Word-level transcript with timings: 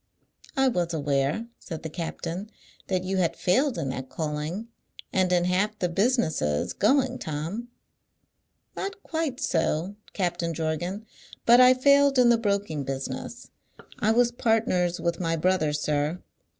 "I 0.57 0.67
was 0.67 0.95
aware," 0.95 1.45
said 1.59 1.83
the 1.83 1.89
captain, 1.91 2.49
"that 2.87 3.03
you 3.03 3.17
had 3.17 3.35
failed 3.35 3.77
in 3.77 3.89
that 3.89 4.09
calling, 4.09 4.67
and 5.13 5.31
in 5.31 5.45
half 5.45 5.77
the 5.77 5.89
businesses 5.89 6.73
going, 6.73 7.19
Tom." 7.19 7.67
"Not 8.75 9.03
quite 9.03 9.39
so, 9.39 9.93
Captain 10.13 10.55
Jorgan; 10.55 11.05
but 11.45 11.61
I 11.61 11.75
failed 11.75 12.17
in 12.17 12.29
the 12.29 12.39
broking 12.39 12.83
business. 12.83 13.51
I 13.99 14.09
was 14.11 14.31
partners 14.31 14.99
with 14.99 15.19
my 15.19 15.35
brother, 15.35 15.71
sir. 15.71 16.19